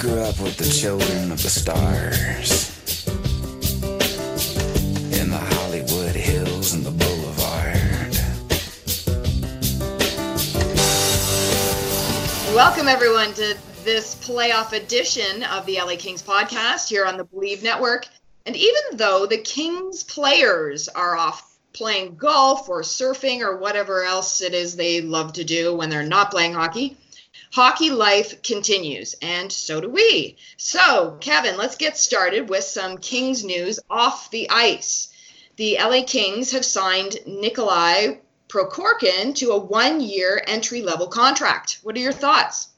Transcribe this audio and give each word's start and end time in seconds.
Grew 0.00 0.20
up 0.20 0.40
with 0.40 0.56
the 0.56 0.64
children 0.64 1.30
of 1.30 1.42
the 1.42 1.50
stars. 1.50 2.70
In 5.20 5.28
the 5.28 5.36
Hollywood 5.36 6.16
Hills 6.16 6.72
and 6.72 6.82
the 6.82 6.90
Boulevard. 6.90 7.76
Welcome, 12.56 12.88
everyone, 12.88 13.34
to 13.34 13.58
this 13.84 14.14
playoff 14.14 14.72
edition 14.72 15.42
of 15.42 15.66
the 15.66 15.76
LA 15.76 15.96
Kings 15.98 16.22
podcast 16.22 16.88
here 16.88 17.04
on 17.04 17.18
the 17.18 17.26
Bleav 17.26 17.62
Network. 17.62 18.06
And 18.46 18.56
even 18.56 18.82
though 18.94 19.26
the 19.26 19.36
Kings 19.36 20.02
players 20.02 20.88
are 20.88 21.14
off 21.14 21.58
playing 21.74 22.16
golf 22.16 22.70
or 22.70 22.80
surfing 22.80 23.42
or 23.42 23.58
whatever 23.58 24.02
else 24.02 24.40
it 24.40 24.54
is 24.54 24.76
they 24.76 25.02
love 25.02 25.34
to 25.34 25.44
do 25.44 25.74
when 25.74 25.90
they're 25.90 26.02
not 26.02 26.30
playing 26.30 26.54
hockey, 26.54 26.96
hockey 27.50 27.90
life 27.90 28.42
continues, 28.42 29.14
and 29.22 29.52
so 29.52 29.80
do 29.80 29.88
we. 29.88 30.36
So, 30.56 31.16
Kevin, 31.20 31.56
let's 31.56 31.76
get 31.76 31.96
started 31.96 32.48
with 32.48 32.64
some 32.64 32.98
Kings 32.98 33.44
news 33.44 33.80
off 33.90 34.30
the 34.30 34.48
ice. 34.50 35.08
The 35.56 35.76
LA 35.78 36.02
Kings 36.06 36.52
have 36.52 36.64
signed 36.64 37.18
Nikolai 37.26 38.16
Prokhorkin 38.48 39.34
to 39.36 39.50
a 39.50 39.58
one 39.58 40.00
year 40.00 40.42
entry 40.46 40.82
level 40.82 41.06
contract. 41.06 41.80
What 41.82 41.96
are 41.96 42.00
your 42.00 42.12
thoughts? 42.12 42.68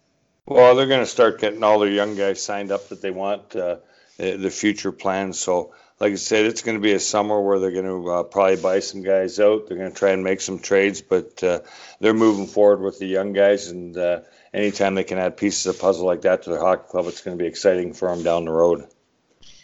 Well, 0.47 0.75
they're 0.75 0.87
going 0.87 1.01
to 1.01 1.07
start 1.07 1.41
getting 1.41 1.63
all 1.63 1.79
their 1.79 1.91
young 1.91 2.17
guys 2.17 2.43
signed 2.43 2.73
up 2.73 2.89
that 2.89 3.01
they 3.01 3.11
want, 3.11 3.55
uh, 3.55 3.77
the 4.19 4.51
future 4.51 4.93
plans. 4.93 5.39
So, 5.39 5.73
like 6.01 6.13
I 6.13 6.17
said, 6.17 6.47
it's 6.47 6.63
going 6.63 6.77
to 6.77 6.83
be 6.83 6.95
a 6.95 7.01
summer 7.01 7.41
where 7.41 7.61
they're 7.61 7.71
going 7.71 7.85
to 7.85 8.11
uh, 8.11 8.23
probably 8.25 8.57
buy 8.57 8.81
some 8.81 9.03
guys 9.03 9.39
out. 9.39 9.69
They're 9.69 9.79
going 9.79 9.93
to 9.93 9.97
try 9.97 10.11
and 10.11 10.25
make 10.25 10.41
some 10.41 10.59
trades, 10.59 11.01
but 11.01 11.43
uh, 11.45 11.61
they're 12.01 12.13
moving 12.13 12.49
forward 12.49 12.81
with 12.81 12.99
the 12.99 13.07
young 13.07 13.33
guys. 13.33 13.69
And 13.69 13.97
uh, 13.97 14.23
anytime 14.53 14.95
they 14.95 15.05
can 15.05 15.19
add 15.19 15.37
pieces 15.37 15.67
of 15.67 15.81
puzzle 15.81 16.07
like 16.07 16.23
that 16.23 16.43
to 16.43 16.51
their 16.51 16.61
hockey 16.61 16.89
club, 16.89 17.07
it's 17.07 17.23
going 17.23 17.37
to 17.37 17.43
be 17.43 17.49
exciting 17.49 17.93
for 17.93 18.09
them 18.09 18.23
down 18.23 18.45
the 18.45 18.53
road. 18.53 18.87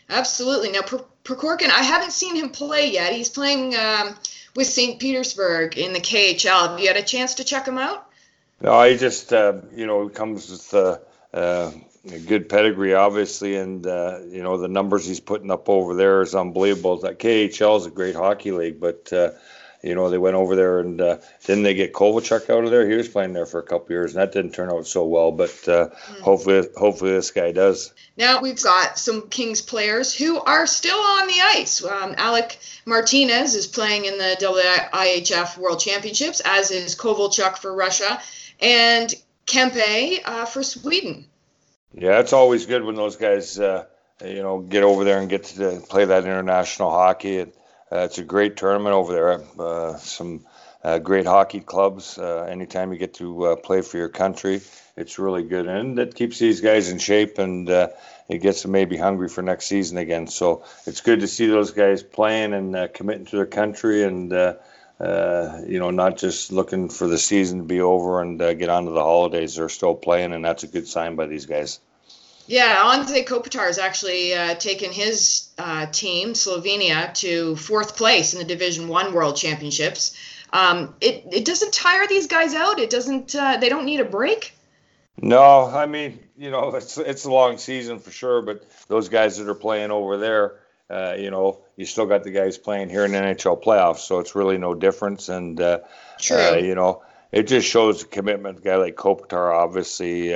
Absolutely. 0.08 0.70
Now, 0.70 0.80
Prokhorkin, 0.80 1.70
I 1.70 1.83
haven't 1.83 2.12
seen 2.12 2.34
him 2.34 2.50
play 2.50 2.91
yet. 2.91 3.12
He's 3.12 3.28
playing 3.28 3.77
um, 3.77 4.17
with 4.56 4.67
St. 4.67 4.98
Petersburg 4.98 5.77
in 5.77 5.92
the 5.92 6.00
KHL. 6.00 6.70
Have 6.70 6.80
you 6.80 6.89
had 6.89 6.97
a 6.97 7.03
chance 7.03 7.34
to 7.34 7.45
check 7.45 7.67
him 7.67 7.78
out? 7.78 8.06
No, 8.61 8.83
he 8.83 8.97
just, 8.97 9.33
uh, 9.33 9.61
you 9.75 9.86
know, 9.86 10.08
comes 10.08 10.50
with 10.50 10.75
uh, 10.75 10.98
uh, 11.33 11.70
a 12.12 12.19
good 12.19 12.48
pedigree, 12.48 12.95
obviously, 12.95 13.56
and 13.56 13.86
uh, 13.86 14.19
you 14.28 14.42
know 14.42 14.56
the 14.56 14.69
numbers 14.69 15.06
he's 15.06 15.20
putting 15.20 15.50
up 15.50 15.69
over 15.69 15.95
there 15.95 16.23
is 16.23 16.34
unbelievable. 16.34 16.98
That 17.00 17.19
KHL 17.19 17.78
is 17.78 17.86
a 17.86 17.91
great 17.91 18.14
hockey 18.14 18.52
league, 18.52 18.80
but 18.80 19.12
uh, 19.12 19.30
you 19.83 19.95
know 19.95 20.11
they 20.11 20.19
went 20.19 20.37
over 20.37 20.57
there 20.57 20.81
and 20.81 21.01
uh, 21.01 21.19
didn't 21.45 21.62
they 21.62 21.75
get 21.75 21.93
Kovalchuk 21.93 22.51
out 22.51 22.65
of 22.65 22.71
there? 22.71 22.89
He 22.89 22.97
was 22.97 23.09
playing 23.09 23.33
there 23.33 23.47
for 23.47 23.61
a 23.61 23.62
couple 23.62 23.93
years, 23.93 24.15
and 24.15 24.23
that 24.23 24.33
didn't 24.33 24.53
turn 24.53 24.70
out 24.70 24.87
so 24.87 25.05
well. 25.05 25.31
But 25.31 25.51
uh, 25.69 25.89
mm. 25.89 26.20
hopefully, 26.20 26.69
hopefully 26.77 27.12
this 27.12 27.31
guy 27.31 27.53
does. 27.53 27.93
Now 28.17 28.41
we've 28.41 28.62
got 28.62 28.98
some 28.98 29.29
Kings 29.29 29.63
players 29.63 30.14
who 30.14 30.41
are 30.41 30.67
still 30.67 30.98
on 30.98 31.27
the 31.27 31.41
ice. 31.41 31.85
Um, 31.85 32.14
Alec 32.17 32.58
Martinez 32.85 33.55
is 33.55 33.67
playing 33.67 34.07
in 34.07 34.19
the 34.19 34.36
IIHF 34.41 35.57
World 35.57 35.81
Championships, 35.81 36.41
as 36.45 36.70
is 36.70 36.97
Kovalchuk 36.97 37.58
for 37.58 37.75
Russia, 37.75 38.20
and 38.61 39.14
Kempe 39.47 40.20
uh, 40.25 40.45
for 40.45 40.63
Sweden. 40.63 41.27
Yeah, 41.95 42.20
it's 42.20 42.33
always 42.33 42.67
good 42.67 42.85
when 42.85 42.97
those 42.97 43.17
guys, 43.17 43.58
uh, 43.58 43.85
you 44.25 44.42
know, 44.42 44.61
get 44.61 44.83
over 44.83 45.05
there 45.05 45.20
and 45.20 45.29
get 45.29 45.45
to 45.45 45.83
play 45.89 46.05
that 46.05 46.25
international 46.25 46.91
hockey. 46.91 47.39
And, 47.39 47.52
it's 47.91 48.19
a 48.19 48.25
great 48.25 48.57
tournament 48.57 48.95
over 48.95 49.13
there. 49.13 49.43
Uh, 49.59 49.97
some 49.97 50.45
uh, 50.85 50.99
great 50.99 51.27
hockey 51.27 51.61
clubs. 51.61 52.19
Uh, 52.19 52.47
anytime 52.49 52.93
you 52.93 52.99
get 52.99 53.15
to 53.15 53.45
uh, 53.47 53.57
play 53.57 53.81
for 53.83 53.97
your 53.97 54.09
country, 54.09 54.61
it's 54.97 55.19
really 55.19 55.43
good, 55.43 55.67
and 55.67 55.99
it 55.99 56.15
keeps 56.15 56.39
these 56.39 56.61
guys 56.61 56.91
in 56.91 56.99
shape 56.99 57.39
and 57.39 57.69
uh, 57.71 57.89
it 58.29 58.39
gets 58.39 58.63
them 58.63 58.73
maybe 58.73 58.97
hungry 58.97 59.29
for 59.29 59.43
next 59.43 59.67
season 59.67 59.97
again. 59.99 60.27
So 60.27 60.65
it's 60.87 61.01
good 61.01 61.21
to 61.21 61.27
see 61.29 61.47
those 61.47 61.73
guys 61.73 62.03
playing 62.03 62.53
and 62.53 62.93
committing 62.93 63.27
to 63.27 63.37
their 63.37 63.47
country 63.47 64.05
and. 64.05 64.31
you 64.31 65.79
know, 65.79 65.91
not 65.91 66.17
just 66.17 66.53
looking 66.53 66.89
for 66.89 67.07
the 67.07 67.19
season 67.19 67.59
to 67.59 67.65
be 67.65 67.81
over 67.81 68.20
and 68.20 68.39
get 68.39 68.69
on 68.69 68.85
to 68.87 68.91
the 68.91 69.03
holidays. 69.03 69.55
They're 69.55 69.69
still 69.69 69.95
playing, 69.95 70.33
and 70.33 70.45
that's 70.45 70.65
a 70.65 70.67
good 70.67 70.89
sign 70.89 71.15
by 71.15 71.27
these 71.27 71.47
guys. 71.47 71.79
Yeah, 72.48 72.77
Anze 72.77 73.27
Kopitar 73.27 73.67
has 73.67 73.79
actually 73.79 74.33
uh, 74.33 74.55
taken 74.55 74.91
his 74.91 75.51
uh, 75.59 75.85
team, 75.85 76.33
Slovenia, 76.33 77.13
to 77.17 77.57
fourth 77.57 77.95
place 77.95 78.33
in 78.33 78.39
the 78.39 78.45
Division 78.47 78.89
One 78.89 79.13
World 79.13 79.36
Championships. 79.36 80.17
Um, 80.51 80.95
it 81.03 81.27
it 81.31 81.45
doesn't 81.45 81.75
tire 81.75 82.07
these 82.08 82.27
guys 82.27 82.55
out. 82.55 82.79
It 82.79 82.89
doesn't. 82.89 83.35
Uh, 83.35 83.58
they 83.58 83.69
don't 83.69 83.85
need 83.85 84.01
a 84.01 84.07
break. 84.07 84.55
No, 85.20 85.67
I 85.67 85.85
mean, 85.85 86.20
you 86.39 86.51
know, 86.51 86.75
it's 86.75 86.97
it's 86.97 87.27
a 87.27 87.31
long 87.31 87.58
season 87.58 87.98
for 87.98 88.11
sure. 88.11 88.41
But 88.41 88.64
those 88.89 89.11
guys 89.11 89.37
that 89.37 89.47
are 89.47 89.55
playing 89.55 89.91
over 89.91 90.17
there, 90.17 90.55
uh, 90.89 91.17
you 91.19 91.31
know, 91.31 91.58
you 91.77 91.85
still 91.85 92.07
got 92.07 92.25
the 92.25 92.31
guys 92.31 92.57
playing 92.57 92.89
here 92.89 93.05
in 93.05 93.13
the 93.13 93.19
NHL 93.19 93.63
playoffs, 93.63 93.98
so 93.98 94.20
it's 94.20 94.35
really 94.35 94.57
no 94.57 94.73
difference. 94.75 95.29
And 95.29 95.61
uh, 95.61 95.81
uh, 96.31 96.57
you 96.57 96.75
know, 96.75 97.03
it 97.31 97.42
just 97.42 97.69
shows 97.69 98.01
the 98.01 98.08
commitment. 98.08 98.61
A 98.61 98.63
guy 98.63 98.77
like 98.77 98.97
Kopitar, 98.97 99.55
obviously 99.55 100.33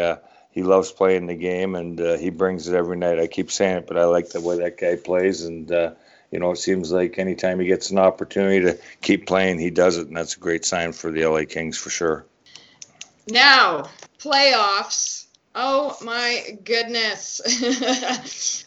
he 0.53 0.63
loves 0.63 0.93
playing 0.93 1.27
the 1.27 1.35
game 1.35 1.75
and 1.75 2.01
uh, 2.01 2.17
he 2.17 2.31
brings 2.31 2.69
it 2.69 2.75
every 2.75 2.97
night. 2.97 3.19
I 3.19 3.27
keep 3.27 3.51
saying 3.51 3.79
it, 3.79 3.87
but 3.87 3.97
I 3.97 4.05
like 4.05 4.29
the 4.29 4.41
way 4.41 4.59
that 4.59 4.79
guy 4.79 4.97
plays. 4.97 5.45
And, 5.45 5.71
uh, 5.73 5.93
you 6.31 6.39
know, 6.39 6.51
it 6.51 6.59
seems 6.59 6.93
like 6.93 7.19
anytime 7.19 7.59
he 7.59 7.67
gets 7.67 7.91
an 7.91 7.99
opportunity 7.99 8.61
to 8.61 8.79
keep 9.01 9.27
playing, 9.27 9.59
he 9.59 9.71
does 9.71 9.97
it. 9.97 10.09
And 10.09 10.17
that's 10.17 10.37
a 10.37 10.41
great 10.41 10.67
sign 10.67 10.93
for 10.93 11.11
the 11.11 11.27
LA 11.27 11.45
Kings 11.49 11.79
for 11.79 11.89
sure. 11.89 12.27
Now, 13.29 13.85
playoffs. 14.19 15.27
Oh 15.55 15.97
my 16.03 16.59
goodness. 16.65 17.41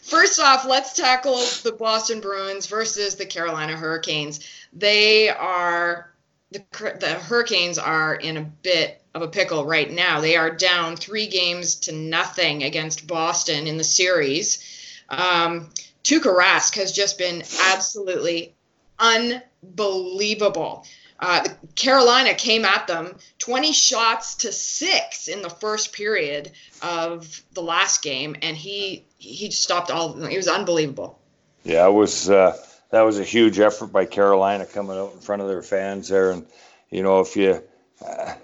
First 0.02 0.40
off, 0.40 0.64
let's 0.64 0.92
tackle 0.92 1.36
the 1.62 1.74
Boston 1.78 2.20
Bruins 2.20 2.66
versus 2.66 3.14
the 3.16 3.26
Carolina 3.26 3.76
Hurricanes. 3.76 4.40
They 4.72 5.28
are, 5.28 6.12
the, 6.52 6.62
the 7.00 7.14
Hurricanes 7.14 7.78
are 7.78 8.14
in 8.14 8.36
a 8.36 8.42
bit 8.42 9.02
of 9.14 9.22
a 9.22 9.28
pickle 9.28 9.64
right 9.64 9.90
now. 9.90 10.20
They 10.20 10.36
are 10.36 10.50
down 10.50 10.96
three 10.96 11.26
games 11.26 11.76
to 11.76 11.92
nothing 11.92 12.62
against 12.62 13.06
Boston 13.06 13.66
in 13.66 13.78
the 13.78 13.84
series. 13.84 14.62
Um, 15.08 15.70
Tuukka 16.04 16.34
Rask 16.34 16.76
has 16.76 16.92
just 16.92 17.18
been 17.18 17.42
absolutely 17.64 18.54
unbelievable. 18.98 20.84
Uh, 21.18 21.48
Carolina 21.74 22.34
came 22.34 22.64
at 22.64 22.86
them 22.86 23.16
20 23.38 23.72
shots 23.72 24.36
to 24.36 24.52
six 24.52 25.28
in 25.28 25.42
the 25.42 25.50
first 25.50 25.92
period 25.92 26.52
of 26.82 27.42
the 27.54 27.62
last 27.62 28.02
game, 28.02 28.36
and 28.42 28.56
he 28.56 29.04
he 29.16 29.50
stopped 29.50 29.90
all. 29.90 30.22
It 30.24 30.36
was 30.36 30.46
unbelievable. 30.46 31.18
Yeah, 31.64 31.86
it 31.86 31.92
was 31.92 32.28
uh, 32.28 32.56
that 32.90 33.02
was 33.02 33.18
a 33.18 33.24
huge 33.24 33.58
effort 33.58 33.88
by 33.88 34.04
Carolina 34.04 34.66
coming 34.66 34.96
out 34.96 35.12
in 35.14 35.20
front 35.20 35.42
of 35.42 35.48
their 35.48 35.62
fans 35.62 36.08
there, 36.08 36.30
and 36.30 36.46
you 36.90 37.02
know 37.02 37.20
if 37.20 37.36
you 37.36 37.62
uh, 38.06 38.34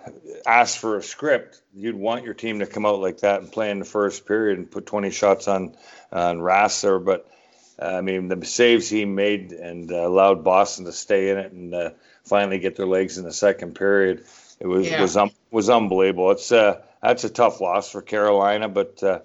ask 0.47 0.79
for 0.79 0.97
a 0.97 1.03
script, 1.03 1.61
you'd 1.75 1.94
want 1.94 2.25
your 2.25 2.35
team 2.35 2.61
to 2.61 2.67
come 2.67 2.87
out 2.87 3.00
like 3.00 3.19
that 3.19 3.41
and 3.41 3.53
play 3.53 3.71
in 3.71 3.79
the 3.79 3.85
first 3.85 4.27
period 4.27 4.59
and 4.59 4.71
put 4.71 4.87
20 4.87 5.11
shots 5.11 5.49
on 5.49 5.75
on 6.11 6.41
Rasser. 6.41 6.99
But 6.99 7.29
uh, 7.81 7.87
I 7.87 8.00
mean, 8.00 8.29
the 8.29 8.44
saves 8.44 8.89
he 8.89 9.05
made 9.05 9.53
and 9.53 9.91
uh, 9.93 10.06
allowed 10.06 10.45
Boston 10.45 10.85
to 10.87 10.93
stay 10.93 11.31
in 11.31 11.38
it 11.38 11.53
and 11.53 11.75
uh, 11.75 11.91
finally 12.25 12.59
get 12.59 12.77
their 12.77 12.87
legs 12.87 13.19
in 13.19 13.25
the 13.25 13.33
second 13.33 13.75
period. 13.75 14.25
It 14.61 14.67
was 14.67 14.88
yeah. 14.88 15.00
was 15.00 15.17
um, 15.17 15.31
was 15.50 15.69
unbelievable. 15.69 16.31
It's 16.31 16.53
uh, 16.53 16.81
that's 17.03 17.25
a 17.25 17.31
tough 17.31 17.61
loss 17.61 17.91
for 17.91 18.00
Carolina, 18.00 18.69
but 18.69 19.03
uh, 19.03 19.21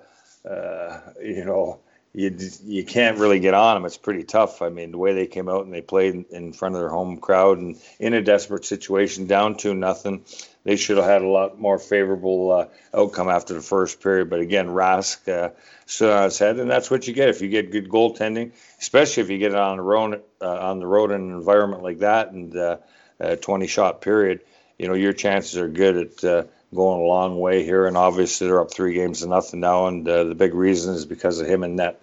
uh, 0.48 1.00
you 1.22 1.46
know 1.46 1.80
you 2.18 2.36
you 2.66 2.84
can't 2.84 3.20
really 3.20 3.40
get 3.40 3.54
on 3.54 3.76
them. 3.76 3.86
It's 3.86 3.96
pretty 3.96 4.24
tough. 4.24 4.64
I 4.64 4.70
mean, 4.70 4.90
the 4.90 4.98
way 4.98 5.14
they 5.14 5.28
came 5.28 5.48
out 5.48 5.66
and 5.66 5.74
they 5.74 5.82
played 5.82 6.26
in 6.32 6.52
front 6.52 6.74
of 6.74 6.82
their 6.82 6.90
home 6.90 7.18
crowd 7.18 7.60
and 7.60 7.80
in 8.00 8.16
a 8.16 8.24
desperate 8.24 8.66
situation, 8.66 9.28
down 9.28 9.56
to 9.58 9.76
nothing, 9.76 10.26
they 10.64 10.78
should 10.78 10.98
have 10.98 11.06
had 11.06 11.22
a 11.22 11.28
lot 11.28 11.60
more 11.60 11.78
favorable 11.78 12.52
uh, 12.52 12.66
outcome 12.92 13.30
after 13.30 13.54
the 13.54 13.62
first 13.62 14.02
period. 14.02 14.32
But 14.32 14.40
again, 14.40 14.68
Rask 14.68 15.30
uh, 15.32 15.52
stood 15.86 16.10
on 16.12 16.24
his 16.24 16.40
head, 16.40 16.60
and 16.60 16.72
that's 16.72 16.90
what 16.90 17.08
you 17.08 17.14
get 17.14 17.30
if 17.30 17.42
you 17.42 17.50
get 17.50 17.72
good 17.72 17.88
goaltending, 17.88 18.52
especially 18.80 19.22
if 19.22 19.30
you 19.30 19.38
get 19.38 19.52
it 19.52 19.60
on 19.60 19.78
the 19.78 19.84
road 19.84 20.24
uh, 20.42 20.58
on 20.58 20.80
the 20.80 20.88
road 20.88 21.12
in 21.12 21.22
an 21.22 21.32
environment 21.32 21.84
like 21.84 22.00
that 22.00 22.32
and 22.32 22.58
uh, 22.58 22.78
a 23.20 23.38
20 23.38 23.68
shot 23.68 24.02
period. 24.02 24.42
you 24.80 24.88
know 24.88 24.96
your 24.96 25.14
chances 25.14 25.56
are 25.58 25.68
good 25.68 25.98
at 25.98 26.24
uh, 26.24 26.44
going 26.74 27.02
a 27.02 27.06
long 27.06 27.40
way 27.40 27.64
here. 27.64 27.86
And 27.86 27.98
obviously 27.98 28.48
they're 28.48 28.62
up 28.62 28.74
three 28.74 28.94
games 28.94 29.22
to 29.22 29.28
nothing 29.28 29.60
now, 29.60 29.88
and 29.88 30.08
uh, 30.08 30.26
the 30.26 30.36
big 30.36 30.54
reason 30.54 30.94
is 30.94 31.06
because 31.06 31.40
of 31.40 31.48
him 31.48 31.64
and 31.64 31.76
net. 31.76 32.02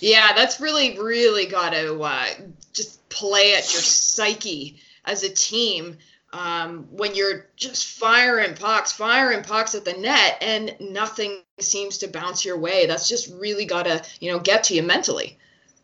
Yeah, 0.00 0.32
that's 0.34 0.60
really 0.60 0.98
really 0.98 1.46
got 1.46 1.72
to 1.72 2.00
uh, 2.00 2.26
just 2.72 3.06
play 3.08 3.54
at 3.54 3.72
your 3.72 3.82
psyche 3.82 4.80
as 5.04 5.22
a 5.22 5.28
team 5.28 5.98
um, 6.32 6.86
when 6.90 7.14
you're 7.14 7.46
just 7.56 7.98
firing 7.98 8.54
pucks, 8.54 8.92
firing 8.92 9.42
pucks 9.42 9.74
at 9.74 9.84
the 9.84 9.94
net, 9.94 10.38
and 10.40 10.76
nothing 10.80 11.42
seems 11.58 11.98
to 11.98 12.08
bounce 12.08 12.44
your 12.44 12.58
way. 12.58 12.86
That's 12.86 13.08
just 13.08 13.32
really 13.34 13.64
got 13.64 13.84
to, 13.84 14.02
you 14.20 14.30
know, 14.30 14.38
get 14.38 14.64
to 14.64 14.74
you 14.74 14.82
mentally. 14.82 15.38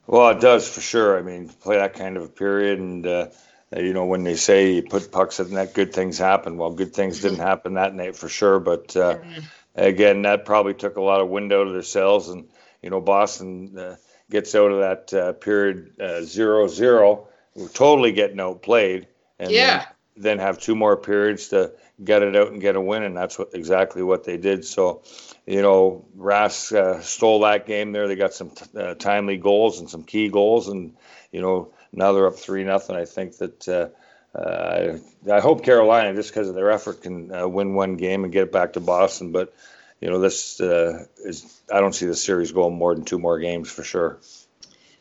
Well, 0.07 0.29
it 0.31 0.41
does 0.41 0.69
for 0.69 0.81
sure. 0.81 1.19
I 1.19 1.23
mean, 1.23 1.49
play 1.49 1.77
that 1.77 1.95
kind 1.95 2.17
of 2.17 2.23
a 2.23 2.29
period, 2.29 2.79
and 2.79 3.07
uh, 3.07 3.27
you 3.76 3.93
know, 3.93 4.06
when 4.06 4.25
they 4.25 4.37
say 4.37 4.73
you 4.75 4.82
put 4.82 5.11
pucks 5.11 5.40
at 5.40 5.49
the 5.49 5.55
net, 5.55 5.75
good 5.75 5.93
things 5.93 6.19
happen. 6.19 6.56
Well, 6.56 6.70
good 6.70 6.94
things 6.94 7.20
didn't 7.20 7.38
mm-hmm. 7.38 7.46
happen 7.46 7.75
that 7.75 7.94
night 7.94 8.17
for 8.17 8.28
sure. 8.28 8.58
But 8.61 8.96
uh, 8.96 9.19
mm-hmm. 9.19 9.40
again, 9.75 10.23
that 10.23 10.44
probably 10.44 10.75
took 10.75 10.96
a 10.96 11.02
lot 11.02 11.20
of 11.20 11.28
wind 11.28 11.52
out 11.52 11.67
of 11.67 11.73
their 11.73 11.82
sails, 11.82 12.28
and 12.28 12.49
you 12.82 12.90
know, 12.90 13.00
Boston 13.00 13.78
uh, 13.78 13.96
gets 14.31 14.55
out 14.55 14.73
of 14.73 14.78
that 14.81 15.14
uh, 15.14 15.32
period 15.34 16.00
uh, 16.00 16.23
zero 16.23 16.69
zero, 16.69 17.28
totally 17.75 18.12
getting 18.12 18.40
outplayed. 18.40 19.08
And 19.38 19.50
yeah 19.50 19.87
then 20.17 20.39
have 20.39 20.59
two 20.59 20.75
more 20.75 20.97
periods 20.97 21.49
to 21.49 21.73
get 22.03 22.23
it 22.23 22.37
out 22.37 22.53
and 22.53 22.61
get 22.61 22.77
a 22.77 22.81
win, 22.81 23.03
and 23.03 23.17
that's 23.17 23.39
what 23.39 23.51
exactly 23.55 24.03
what 24.03 24.25
they 24.25 24.37
did. 24.37 24.65
So, 24.65 25.03
you 25.47 25.63
know, 25.63 26.05
Rask 26.17 26.75
uh, 26.77 27.01
stole 27.01 27.41
that 27.41 27.67
game 27.67 27.93
there. 27.93 28.09
They 28.09 28.17
got 28.17 28.35
some 28.35 28.51
t- 28.51 28.79
uh, 28.79 28.95
timely 28.95 29.37
goals 29.37 29.81
and 29.81 29.89
some 29.89 30.05
key 30.05 30.29
goals, 30.29 30.69
and 30.69 30.97
you 31.33 31.41
know 31.41 31.73
now 31.93 32.13
they're 32.13 32.27
up 32.27 32.37
three 32.37 32.65
nothing. 32.65 32.97
I 32.97 33.05
think 33.05 33.39
that. 33.39 33.69
Uh, 33.69 33.89
uh, 34.37 34.99
I 35.33 35.41
hope 35.41 35.65
Carolina, 35.65 36.15
just 36.15 36.29
because 36.29 36.51
of 36.51 36.55
their 36.55 36.71
effort, 36.71 37.01
can 37.01 37.35
uh, 37.35 37.49
win 37.49 37.73
one 37.73 37.97
game 37.97 38.23
and 38.23 38.31
get 38.31 38.43
it 38.43 38.53
back 38.53 38.75
to 38.75 38.81
Boston. 38.81 39.33
But 39.33 39.55
you 40.01 40.11
know, 40.11 40.21
this 40.21 40.61
uh, 40.61 41.07
is 41.25 41.61
I 41.73 41.81
don't 41.81 41.95
see 41.95 42.05
the 42.05 42.15
series 42.15 42.53
going 42.53 42.75
more 42.75 42.95
than 42.95 43.05
two 43.05 43.19
more 43.19 43.39
games 43.39 43.71
for 43.71 43.83
sure. 43.83 44.19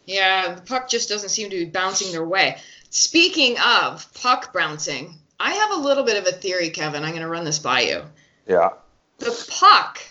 Yeah, 0.06 0.56
the 0.56 0.62
puck 0.62 0.88
just 0.88 1.10
doesn't 1.10 1.30
seem 1.30 1.50
to 1.50 1.56
be 1.56 1.66
bouncing 1.66 2.12
their 2.12 2.26
way. 2.26 2.58
Speaking 2.90 3.58
of 3.60 4.12
puck 4.14 4.54
bouncing, 4.54 5.20
I 5.40 5.52
have 5.52 5.72
a 5.72 5.82
little 5.82 6.04
bit 6.04 6.18
of 6.18 6.28
a 6.28 6.38
theory, 6.38 6.70
Kevin. 6.70 7.04
I'm 7.04 7.12
going 7.12 7.22
to 7.22 7.28
run 7.28 7.46
this 7.46 7.60
by 7.60 7.82
you. 7.82 8.04
Yeah. 8.48 8.70
The 9.20 9.48
puck 9.60 10.02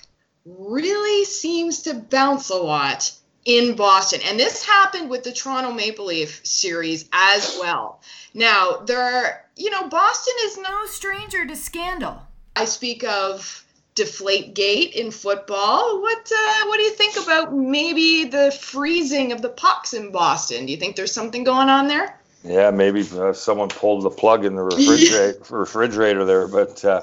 really 0.45 1.25
seems 1.25 1.83
to 1.83 1.95
bounce 1.95 2.51
a 2.51 2.57
lot 2.57 3.13
in 3.45 3.77
Boston. 3.77 4.21
And 4.25 4.39
this 4.39 4.65
happened 4.65 5.11
with 5.11 5.25
the 5.25 5.33
Toronto 5.33 5.73
Maple 5.73 6.07
Leaf 6.07 6.41
series 6.45 7.09
as 7.13 7.57
well. 7.61 8.01
Now, 8.33 8.83
there 8.87 9.03
are, 9.03 9.45
you 9.57 9.71
know, 9.71 9.89
Boston 9.89 10.35
is 10.43 10.59
no 10.59 10.87
stranger 10.87 11.47
to 11.47 11.57
scandal. 11.57 12.23
I 12.57 12.65
speak 12.65 13.05
of 13.05 13.65
deflate 13.95 14.55
gate 14.55 14.95
in 14.95 15.11
football. 15.11 16.01
What 16.03 16.33
uh, 16.33 16.67
what 16.67 16.77
do 16.77 16.83
you 16.83 16.91
think 16.91 17.17
about 17.17 17.55
maybe 17.55 18.25
the 18.25 18.51
freezing 18.51 19.33
of 19.33 19.41
the 19.41 19.49
pucks 19.49 19.95
in 19.95 20.11
Boston? 20.11 20.67
Do 20.67 20.73
you 20.73 20.79
think 20.79 20.97
there's 20.97 21.13
something 21.13 21.45
going 21.45 21.69
on 21.69 21.87
there? 21.87 22.19
Yeah, 22.45 22.71
maybe 22.73 23.09
uh, 23.17 23.33
someone 23.33 23.71
pulled 23.71 24.03
the 24.03 24.11
plug 24.11 24.45
in 24.45 24.55
the 24.55 24.63
refrigerator, 24.63 25.39
refrigerator 25.51 26.25
there, 26.27 26.47
but 26.47 26.85
uh, 26.85 27.03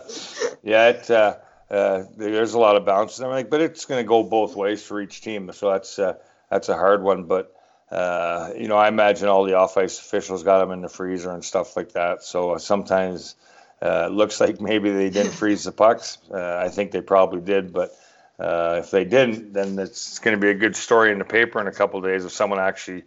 yeah, 0.62 0.90
it, 0.90 1.10
uh, 1.10 1.38
uh, 1.72 2.04
there's 2.16 2.54
a 2.54 2.60
lot 2.60 2.76
of 2.76 2.86
bounce 2.86 3.18
and 3.18 3.26
everything, 3.26 3.50
but 3.50 3.60
it's 3.60 3.86
going 3.86 4.04
to 4.04 4.08
go 4.08 4.22
both 4.22 4.56
ways 4.56 4.84
for 4.84 5.02
each 5.02 5.22
team, 5.22 5.52
so 5.52 5.72
that's 5.72 5.98
uh, 5.98 6.14
that's 6.52 6.70
a 6.70 6.76
hard 6.76 7.02
one. 7.02 7.24
But 7.24 7.56
uh, 7.90 8.52
you 8.56 8.68
know, 8.68 8.78
I 8.78 8.88
imagine 8.88 9.30
all 9.30 9.44
the 9.44 9.56
off 9.56 9.78
ice 9.78 10.00
officials 10.00 10.44
got 10.44 10.60
them 10.60 10.70
in 10.72 10.82
the 10.82 10.90
freezer 10.90 11.32
and 11.32 11.44
stuff 11.44 11.76
like 11.76 11.94
that. 11.94 12.22
So 12.22 12.58
sometimes 12.58 13.34
it 13.82 14.12
looks 14.12 14.40
like 14.40 14.62
maybe 14.62 14.92
they 14.92 15.10
didn't 15.10 15.32
freeze 15.42 15.64
the 15.64 15.72
pucks. 15.72 16.20
I 16.32 16.70
think 16.70 16.92
they 16.92 17.02
probably 17.02 17.42
did, 17.42 17.74
but. 17.74 17.92
if 18.40 18.92
they 18.92 19.06
didn't, 19.06 19.54
then 19.54 19.80
it's 19.80 20.20
going 20.20 20.36
to 20.36 20.42
be 20.42 20.50
a 20.50 20.56
good 20.56 20.76
story 20.76 21.12
in 21.12 21.20
the 21.20 21.26
paper 21.26 21.60
in 21.60 21.68
a 21.68 21.72
couple 21.72 22.00
of 22.00 22.06
days 22.06 22.26
if 22.26 22.32
someone 22.32 22.60
actually 22.60 23.04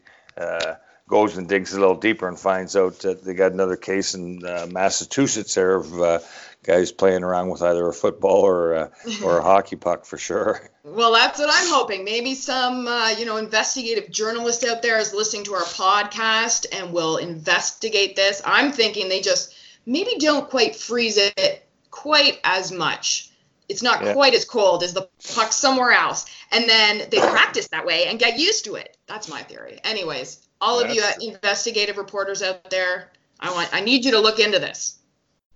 goes 1.08 1.36
and 1.36 1.48
digs 1.48 1.74
a 1.74 1.80
little 1.80 1.96
deeper 1.96 2.26
and 2.28 2.38
finds 2.38 2.76
out 2.76 3.00
that 3.00 3.22
they 3.22 3.34
got 3.34 3.52
another 3.52 3.76
case 3.76 4.14
in 4.14 4.44
uh, 4.44 4.66
Massachusetts 4.70 5.54
there 5.54 5.76
of 5.76 6.00
uh, 6.00 6.18
guys 6.62 6.92
playing 6.92 7.22
around 7.22 7.50
with 7.50 7.62
either 7.62 7.86
a 7.86 7.92
football 7.92 8.40
or 8.40 8.74
uh, 8.74 8.88
or 9.24 9.38
a 9.38 9.42
hockey 9.42 9.76
puck 9.76 10.06
for 10.06 10.18
sure. 10.18 10.68
Well, 10.82 11.12
that's 11.12 11.38
what 11.38 11.50
I'm 11.52 11.72
hoping. 11.72 12.04
Maybe 12.04 12.34
some 12.34 12.86
uh, 12.86 13.10
you 13.10 13.26
know 13.26 13.36
investigative 13.36 14.10
journalist 14.10 14.64
out 14.64 14.82
there 14.82 14.98
is 14.98 15.12
listening 15.14 15.44
to 15.44 15.54
our 15.54 15.62
podcast 15.62 16.66
and 16.72 16.92
will 16.92 17.18
investigate 17.18 18.16
this. 18.16 18.42
I'm 18.44 18.72
thinking 18.72 19.08
they 19.08 19.20
just 19.20 19.54
maybe 19.86 20.16
don't 20.18 20.48
quite 20.48 20.74
freeze 20.74 21.18
it 21.18 21.68
quite 21.90 22.40
as 22.44 22.72
much. 22.72 23.30
It's 23.68 23.82
not 23.82 24.02
yeah. 24.02 24.12
quite 24.12 24.34
as 24.34 24.44
cold 24.44 24.82
as 24.82 24.92
the 24.92 25.08
puck 25.34 25.52
somewhere 25.52 25.92
else. 25.92 26.26
And 26.52 26.68
then 26.68 27.08
they 27.10 27.18
practice 27.18 27.68
that 27.68 27.86
way 27.86 28.06
and 28.06 28.18
get 28.18 28.38
used 28.38 28.66
to 28.66 28.74
it. 28.74 28.96
That's 29.06 29.28
my 29.28 29.42
theory. 29.42 29.80
Anyways, 29.84 30.46
all 30.60 30.80
of 30.80 30.90
you 30.94 31.02
investigative 31.20 31.96
reporters 31.96 32.42
out 32.42 32.70
there, 32.70 33.10
I 33.40 33.52
want 33.52 33.68
I 33.72 33.80
need 33.80 34.04
you 34.04 34.12
to 34.12 34.20
look 34.20 34.38
into 34.38 34.58
this. 34.58 34.98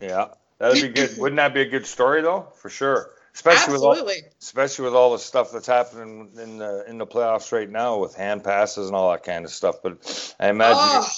Yeah, 0.01 0.29
that'd 0.59 0.81
be 0.81 0.89
good. 0.89 1.17
Wouldn't 1.19 1.37
that 1.37 1.55
be 1.55 1.63
a 1.63 1.69
good 1.69 1.87
story 1.87 2.23
though? 2.23 2.49
For 2.57 2.69
sure. 2.69 3.11
Especially 3.35 3.75
Absolutely. 3.75 4.15
with 4.17 4.25
all, 4.25 4.31
especially 4.41 4.85
with 4.87 4.95
all 4.95 5.13
the 5.13 5.19
stuff 5.19 5.53
that's 5.53 5.67
happening 5.67 6.31
in 6.41 6.59
the 6.59 6.85
in 6.89 6.99
the 6.99 7.07
playoffs 7.07 7.53
right 7.53 7.71
now 7.71 7.99
with 7.99 8.17
hand 8.17 8.43
passes 8.43 8.89
and 8.89 8.97
all 8.97 9.13
that 9.13 9.23
kind 9.23 9.45
of 9.45 9.53
stuff. 9.53 9.77
But 9.83 10.35
I 10.41 10.49
imagine 10.49 10.77
oh. 10.81 11.09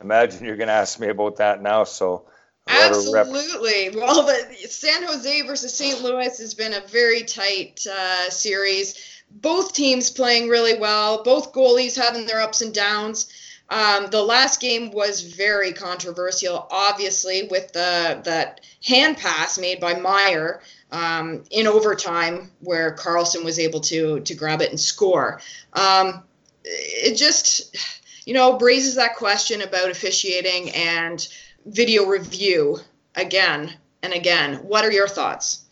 imagine 0.00 0.44
you're 0.44 0.56
going 0.56 0.68
to 0.68 0.74
ask 0.74 0.98
me 0.98 1.08
about 1.08 1.36
that 1.36 1.62
now. 1.62 1.84
So 1.84 2.24
Absolutely. 2.68 3.90
Well, 3.94 4.26
the 4.26 4.56
San 4.68 5.02
Jose 5.04 5.42
versus 5.42 5.74
St. 5.74 6.02
Louis 6.02 6.38
has 6.38 6.54
been 6.54 6.74
a 6.74 6.80
very 6.80 7.22
tight 7.22 7.86
uh, 7.90 8.30
series 8.30 9.18
both 9.30 9.72
teams 9.72 10.10
playing 10.10 10.48
really 10.48 10.78
well, 10.78 11.22
both 11.22 11.52
goalies 11.52 11.96
having 11.96 12.26
their 12.26 12.40
ups 12.40 12.60
and 12.60 12.72
downs. 12.72 13.28
Um, 13.70 14.06
the 14.06 14.22
last 14.22 14.60
game 14.60 14.90
was 14.92 15.20
very 15.20 15.72
controversial, 15.72 16.66
obviously, 16.70 17.48
with 17.50 17.72
the 17.72 18.20
that 18.24 18.62
hand 18.82 19.18
pass 19.18 19.58
made 19.58 19.78
by 19.78 19.94
Meier 19.94 20.62
um, 20.90 21.44
in 21.50 21.66
overtime, 21.66 22.50
where 22.60 22.96
Karlsson 22.96 23.44
was 23.44 23.58
able 23.58 23.80
to 23.80 24.20
to 24.20 24.34
grab 24.34 24.62
it 24.62 24.70
and 24.70 24.80
score. 24.80 25.40
Um, 25.74 26.24
it 26.64 27.16
just, 27.16 27.76
you 28.24 28.32
know, 28.32 28.58
raises 28.58 28.94
that 28.94 29.16
question 29.16 29.60
about 29.60 29.90
officiating 29.90 30.70
and 30.70 31.28
video 31.66 32.06
review 32.06 32.78
again 33.14 33.72
and 34.02 34.12
again. 34.12 34.56
What 34.56 34.84
are 34.84 34.92
your 34.92 35.08
thoughts? 35.08 35.64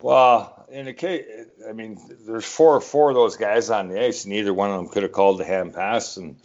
Well, 0.00 0.66
in 0.70 0.86
the 0.86 0.92
case, 0.92 1.24
I 1.68 1.72
mean, 1.72 1.98
there's 2.26 2.44
four 2.44 2.80
four 2.80 3.10
of 3.10 3.16
those 3.16 3.36
guys 3.36 3.70
on 3.70 3.88
the 3.88 4.04
ice, 4.04 4.24
and 4.24 4.34
either 4.34 4.54
one 4.54 4.70
of 4.70 4.76
them 4.76 4.88
could 4.88 5.02
have 5.02 5.12
called 5.12 5.38
the 5.38 5.44
hand 5.44 5.74
pass, 5.74 6.16
and 6.16 6.36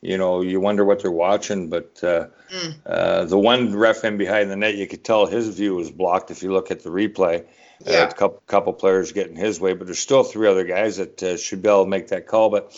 you 0.00 0.18
know, 0.18 0.40
you 0.40 0.60
wonder 0.60 0.84
what 0.84 1.02
they're 1.02 1.10
watching. 1.10 1.68
But 1.68 2.00
uh, 2.02 2.28
mm. 2.52 2.74
uh, 2.86 3.24
the 3.24 3.38
one 3.38 3.76
ref 3.76 4.04
in 4.04 4.16
behind 4.16 4.50
the 4.50 4.56
net, 4.56 4.76
you 4.76 4.86
could 4.86 5.04
tell 5.04 5.26
his 5.26 5.48
view 5.48 5.74
was 5.74 5.90
blocked 5.90 6.30
if 6.30 6.42
you 6.42 6.52
look 6.52 6.70
at 6.70 6.82
the 6.82 6.90
replay. 6.90 7.42
Uh, 7.42 7.90
yeah. 7.90 7.96
Uh, 7.98 8.08
a 8.08 8.14
couple, 8.14 8.42
couple 8.46 8.72
players 8.72 9.12
getting 9.12 9.36
his 9.36 9.60
way, 9.60 9.74
but 9.74 9.86
there's 9.86 9.98
still 9.98 10.24
three 10.24 10.48
other 10.48 10.64
guys 10.64 10.96
that 10.96 11.22
uh, 11.22 11.36
should 11.36 11.62
be 11.62 11.68
able 11.68 11.84
to 11.84 11.90
make 11.90 12.08
that 12.08 12.26
call. 12.26 12.48
But 12.48 12.72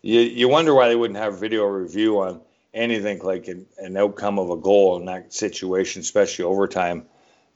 you 0.00 0.20
you 0.20 0.48
wonder 0.48 0.74
why 0.74 0.88
they 0.88 0.96
wouldn't 0.96 1.18
have 1.18 1.38
video 1.38 1.64
review 1.64 2.20
on 2.20 2.40
anything 2.72 3.20
like 3.20 3.48
an, 3.48 3.66
an 3.78 3.96
outcome 3.96 4.38
of 4.38 4.50
a 4.50 4.56
goal 4.56 4.98
in 4.98 5.06
that 5.06 5.32
situation, 5.32 6.00
especially 6.00 6.44
overtime 6.44 7.06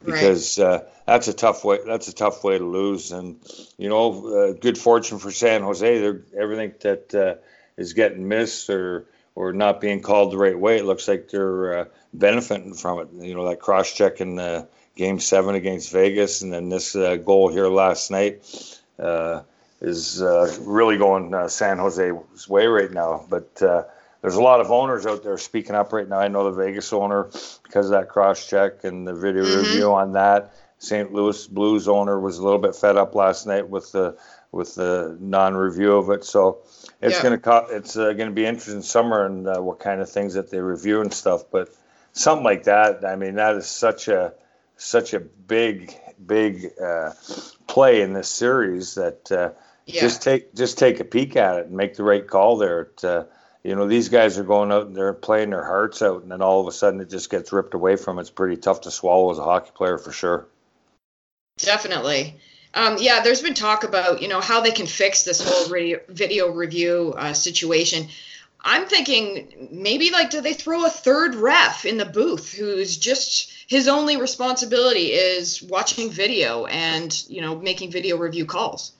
because 0.04 0.58
uh, 0.58 0.84
that's 1.06 1.28
a 1.28 1.32
tough 1.32 1.64
way. 1.64 1.78
That's 1.84 2.08
a 2.08 2.14
tough 2.14 2.44
way 2.44 2.58
to 2.58 2.64
lose. 2.64 3.12
And 3.12 3.40
you 3.78 3.88
know, 3.88 4.26
uh, 4.26 4.52
good 4.52 4.78
fortune 4.78 5.18
for 5.18 5.30
San 5.30 5.62
Jose. 5.62 5.98
They're, 5.98 6.22
everything 6.36 6.74
that 6.80 7.14
uh, 7.14 7.34
is 7.76 7.92
getting 7.92 8.28
missed 8.28 8.70
or 8.70 9.06
or 9.34 9.52
not 9.52 9.80
being 9.80 10.00
called 10.00 10.32
the 10.32 10.38
right 10.38 10.58
way, 10.58 10.78
it 10.78 10.84
looks 10.84 11.08
like 11.08 11.28
they're 11.28 11.78
uh, 11.80 11.84
benefiting 12.12 12.74
from 12.74 13.00
it. 13.00 13.08
You 13.26 13.34
know, 13.34 13.48
that 13.48 13.58
cross 13.58 13.92
check 13.92 14.20
in 14.20 14.38
uh, 14.38 14.66
Game 14.96 15.18
Seven 15.18 15.54
against 15.54 15.90
Vegas, 15.92 16.42
and 16.42 16.52
then 16.52 16.68
this 16.68 16.94
uh, 16.94 17.16
goal 17.16 17.48
here 17.50 17.68
last 17.68 18.10
night 18.10 18.42
is 19.80 20.22
really 20.60 20.96
going 20.96 21.48
San 21.48 21.78
Jose's 21.78 22.48
way 22.48 22.66
right 22.66 22.92
now. 22.92 23.26
But 23.28 23.60
there's 24.24 24.36
a 24.36 24.42
lot 24.42 24.62
of 24.62 24.70
owners 24.70 25.04
out 25.04 25.22
there 25.22 25.36
speaking 25.36 25.74
up 25.74 25.92
right 25.92 26.08
now. 26.08 26.18
I 26.18 26.28
know 26.28 26.50
the 26.50 26.64
Vegas 26.64 26.94
owner 26.94 27.24
because 27.62 27.84
of 27.84 27.90
that 27.90 28.08
cross 28.08 28.48
check 28.48 28.82
and 28.82 29.06
the 29.06 29.12
video 29.12 29.44
mm-hmm. 29.44 29.58
review 29.58 29.92
on 29.92 30.12
that. 30.12 30.54
St. 30.78 31.12
Louis 31.12 31.46
Blues 31.46 31.88
owner 31.88 32.18
was 32.18 32.38
a 32.38 32.42
little 32.42 32.58
bit 32.58 32.74
fed 32.74 32.96
up 32.96 33.14
last 33.14 33.46
night 33.46 33.68
with 33.68 33.92
the 33.92 34.16
with 34.50 34.76
the 34.76 35.18
non-review 35.20 35.92
of 35.96 36.08
it. 36.08 36.24
So 36.24 36.60
it's 37.02 37.16
yeah. 37.16 37.22
going 37.22 37.32
to 37.34 37.38
co- 37.38 37.66
it's 37.68 37.98
uh, 37.98 38.14
to 38.14 38.30
be 38.30 38.46
interesting 38.46 38.80
summer 38.80 39.26
and 39.26 39.46
uh, 39.46 39.60
what 39.60 39.78
kind 39.78 40.00
of 40.00 40.08
things 40.08 40.32
that 40.34 40.50
they 40.50 40.58
review 40.58 41.02
and 41.02 41.12
stuff. 41.12 41.42
But 41.52 41.68
something 42.14 42.44
like 42.44 42.64
that, 42.64 43.04
I 43.04 43.16
mean, 43.16 43.34
that 43.34 43.56
is 43.56 43.66
such 43.66 44.08
a 44.08 44.32
such 44.78 45.12
a 45.12 45.20
big 45.20 45.94
big 46.24 46.70
uh, 46.82 47.10
play 47.66 48.00
in 48.00 48.14
this 48.14 48.30
series 48.30 48.94
that 48.94 49.30
uh, 49.30 49.50
yeah. 49.84 50.00
just 50.00 50.22
take 50.22 50.54
just 50.54 50.78
take 50.78 51.00
a 51.00 51.04
peek 51.04 51.36
at 51.36 51.58
it 51.58 51.66
and 51.66 51.76
make 51.76 51.96
the 51.96 52.04
right 52.04 52.26
call 52.26 52.56
there. 52.56 52.88
Uh, 53.02 53.24
you 53.64 53.74
know, 53.74 53.88
these 53.88 54.10
guys 54.10 54.38
are 54.38 54.44
going 54.44 54.70
out 54.70 54.86
and 54.86 54.94
they're 54.94 55.14
playing 55.14 55.50
their 55.50 55.64
hearts 55.64 56.02
out, 56.02 56.22
and 56.22 56.30
then 56.30 56.42
all 56.42 56.60
of 56.60 56.68
a 56.68 56.72
sudden 56.72 57.00
it 57.00 57.08
just 57.08 57.30
gets 57.30 57.50
ripped 57.50 57.72
away 57.72 57.96
from. 57.96 58.18
It's 58.18 58.30
pretty 58.30 58.58
tough 58.58 58.82
to 58.82 58.90
swallow 58.90 59.30
as 59.32 59.38
a 59.38 59.44
hockey 59.44 59.72
player 59.74 59.96
for 59.96 60.12
sure. 60.12 60.46
Definitely. 61.56 62.38
Um, 62.74 62.96
yeah, 62.98 63.22
there's 63.22 63.40
been 63.40 63.54
talk 63.54 63.84
about 63.84 64.20
you 64.20 64.28
know 64.28 64.40
how 64.40 64.60
they 64.60 64.72
can 64.72 64.86
fix 64.86 65.22
this 65.22 65.40
whole 65.42 65.74
video, 66.08 66.50
review 66.50 67.14
uh, 67.16 67.32
situation. 67.32 68.08
I'm 68.60 68.86
thinking 68.86 69.68
maybe 69.70 70.10
like 70.10 70.30
do 70.30 70.40
they 70.40 70.54
throw 70.54 70.84
a 70.84 70.90
third 70.90 71.34
ref 71.34 71.84
in 71.84 71.96
the 71.96 72.04
booth 72.04 72.52
who's 72.52 72.96
just 72.96 73.52
his 73.66 73.88
only 73.88 74.16
responsibility 74.16 75.12
is 75.12 75.62
watching 75.62 76.10
video 76.10 76.66
and 76.66 77.24
you 77.28 77.40
know 77.40 77.56
making 77.58 77.92
video 77.92 78.18
review 78.18 78.44
calls. 78.44 78.92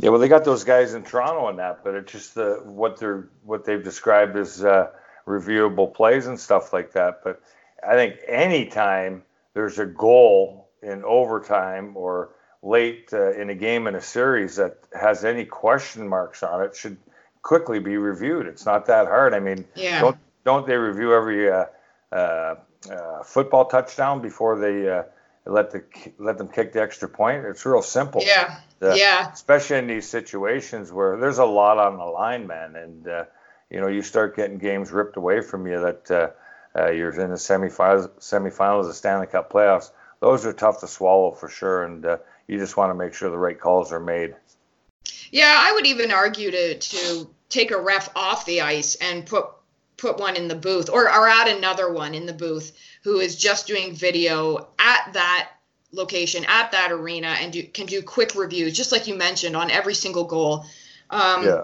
Yeah, 0.00 0.10
well, 0.10 0.18
they 0.18 0.28
got 0.28 0.44
those 0.44 0.64
guys 0.64 0.94
in 0.94 1.02
Toronto 1.02 1.46
on 1.46 1.56
that, 1.56 1.84
but 1.84 1.94
it's 1.94 2.10
just 2.10 2.34
the 2.34 2.62
what 2.64 2.98
they're 2.98 3.28
what 3.44 3.64
they've 3.64 3.82
described 3.82 4.36
as 4.36 4.64
uh, 4.64 4.88
reviewable 5.26 5.92
plays 5.92 6.26
and 6.26 6.40
stuff 6.40 6.72
like 6.72 6.92
that. 6.92 7.20
But 7.22 7.42
I 7.86 7.94
think 7.94 8.16
anytime 8.26 9.22
there's 9.52 9.78
a 9.78 9.86
goal 9.86 10.70
in 10.82 11.04
overtime 11.04 11.96
or 11.96 12.30
late 12.62 13.10
uh, 13.12 13.32
in 13.32 13.50
a 13.50 13.54
game 13.54 13.86
in 13.86 13.94
a 13.94 14.00
series 14.00 14.56
that 14.56 14.78
has 14.98 15.24
any 15.24 15.44
question 15.44 16.08
marks 16.08 16.42
on 16.42 16.62
it 16.62 16.76
should 16.76 16.96
quickly 17.42 17.78
be 17.78 17.96
reviewed. 17.96 18.46
It's 18.46 18.66
not 18.66 18.86
that 18.86 19.06
hard. 19.06 19.34
I 19.34 19.40
mean, 19.40 19.66
yeah. 19.74 20.00
don't 20.00 20.16
don't 20.44 20.66
they 20.66 20.76
review 20.76 21.14
every 21.14 21.50
uh, 21.50 21.66
uh, 22.10 22.54
uh 22.90 23.22
football 23.22 23.66
touchdown 23.66 24.22
before 24.22 24.58
they 24.58 24.88
uh, 24.88 25.02
let 25.46 25.70
the 25.70 25.84
let 26.18 26.38
them 26.38 26.48
kick 26.48 26.72
the 26.72 26.82
extra 26.82 27.08
point? 27.08 27.44
It's 27.46 27.64
real 27.64 27.82
simple. 27.82 28.22
Yeah. 28.24 28.60
yeah. 28.80 29.30
Especially 29.32 29.78
in 29.78 29.86
these 29.86 30.08
situations 30.08 30.92
where 30.92 31.16
there's 31.16 31.38
a 31.38 31.44
lot 31.44 31.78
on 31.78 31.96
the 31.96 32.04
line, 32.04 32.46
man, 32.46 32.76
and 32.76 33.08
uh, 33.08 33.24
you 33.70 33.80
know 33.80 33.88
you 33.88 34.02
start 34.02 34.36
getting 34.36 34.58
games 34.58 34.90
ripped 34.90 35.16
away 35.16 35.40
from 35.40 35.66
you 35.66 35.80
that 35.80 36.10
uh, 36.10 36.78
uh, 36.78 36.90
you're 36.90 37.10
in 37.12 37.30
the 37.30 37.36
semifinals, 37.36 38.08
semifinals 38.20 38.80
of 38.80 38.86
the 38.88 38.94
Stanley 38.94 39.26
Cup 39.26 39.52
playoffs. 39.52 39.90
Those 40.20 40.44
are 40.44 40.52
tough 40.52 40.80
to 40.80 40.86
swallow 40.86 41.32
for 41.32 41.48
sure, 41.48 41.84
and 41.84 42.04
uh, 42.04 42.18
you 42.46 42.58
just 42.58 42.76
want 42.76 42.90
to 42.90 42.94
make 42.94 43.14
sure 43.14 43.30
the 43.30 43.38
right 43.38 43.58
calls 43.58 43.92
are 43.92 44.00
made. 44.00 44.34
Yeah, 45.30 45.54
I 45.56 45.72
would 45.72 45.86
even 45.86 46.10
argue 46.10 46.50
to 46.50 46.78
to 46.78 47.30
take 47.48 47.70
a 47.70 47.80
ref 47.80 48.10
off 48.14 48.44
the 48.46 48.60
ice 48.60 48.96
and 48.96 49.26
put 49.26 49.46
put 50.00 50.18
one 50.18 50.36
in 50.36 50.48
the 50.48 50.54
booth 50.54 50.88
or, 50.90 51.04
or 51.04 51.28
add 51.28 51.48
another 51.48 51.92
one 51.92 52.14
in 52.14 52.26
the 52.26 52.32
booth 52.32 52.76
who 53.02 53.20
is 53.20 53.36
just 53.36 53.66
doing 53.66 53.94
video 53.94 54.68
at 54.78 55.12
that 55.12 55.50
location 55.92 56.44
at 56.46 56.70
that 56.72 56.92
arena 56.92 57.28
and 57.40 57.52
do, 57.52 57.62
can 57.64 57.86
do 57.86 58.00
quick 58.00 58.34
reviews 58.34 58.76
just 58.76 58.92
like 58.92 59.06
you 59.06 59.16
mentioned 59.16 59.56
on 59.56 59.70
every 59.70 59.94
single 59.94 60.24
goal 60.24 60.64
um, 61.10 61.44
yeah 61.44 61.62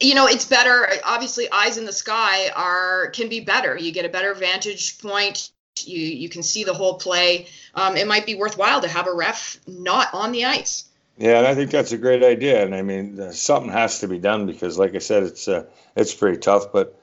you 0.00 0.14
know 0.14 0.26
it's 0.26 0.44
better 0.44 0.86
obviously 1.04 1.50
eyes 1.50 1.78
in 1.78 1.84
the 1.84 1.92
sky 1.92 2.50
are 2.54 3.08
can 3.10 3.28
be 3.28 3.40
better 3.40 3.76
you 3.76 3.90
get 3.90 4.04
a 4.04 4.08
better 4.08 4.34
vantage 4.34 4.98
point 5.00 5.50
you 5.86 5.98
you 5.98 6.28
can 6.28 6.42
see 6.42 6.64
the 6.64 6.74
whole 6.74 6.94
play. 6.94 7.46
Um, 7.74 7.96
it 7.96 8.06
might 8.06 8.26
be 8.26 8.34
worthwhile 8.34 8.80
to 8.80 8.88
have 8.88 9.06
a 9.06 9.14
ref 9.14 9.60
not 9.66 10.12
on 10.12 10.32
the 10.32 10.46
ice. 10.46 10.84
Yeah, 11.16 11.38
and 11.38 11.46
I 11.46 11.54
think 11.54 11.70
that's 11.70 11.92
a 11.92 11.98
great 11.98 12.22
idea. 12.22 12.64
And 12.64 12.74
I 12.74 12.82
mean, 12.82 13.32
something 13.32 13.70
has 13.72 14.00
to 14.00 14.08
be 14.08 14.18
done 14.18 14.46
because, 14.46 14.78
like 14.78 14.94
I 14.94 14.98
said, 14.98 15.24
it's 15.24 15.46
uh, 15.48 15.64
it's 15.96 16.14
pretty 16.14 16.38
tough. 16.38 16.72
But 16.72 16.98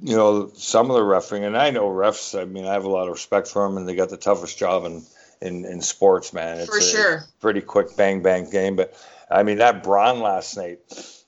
you 0.00 0.16
know, 0.16 0.50
some 0.54 0.90
of 0.90 0.96
the 0.96 1.02
refereeing, 1.02 1.44
and 1.44 1.56
I 1.56 1.70
know 1.70 1.88
refs. 1.88 2.40
I 2.40 2.44
mean, 2.44 2.66
I 2.66 2.72
have 2.72 2.84
a 2.84 2.90
lot 2.90 3.08
of 3.08 3.14
respect 3.14 3.48
for 3.48 3.66
them, 3.66 3.76
and 3.76 3.88
they 3.88 3.94
got 3.94 4.10
the 4.10 4.16
toughest 4.16 4.58
job 4.58 4.84
in 4.84 5.02
in, 5.40 5.64
in 5.64 5.80
sports, 5.80 6.32
man. 6.32 6.58
It's 6.58 6.68
for 6.68 6.80
sure. 6.80 7.16
A 7.16 7.40
pretty 7.40 7.60
quick 7.60 7.96
bang 7.96 8.22
bang 8.22 8.50
game, 8.50 8.76
but 8.76 8.94
I 9.30 9.42
mean 9.42 9.58
that 9.58 9.82
Braun 9.82 10.20
last 10.20 10.56
night. 10.56 10.80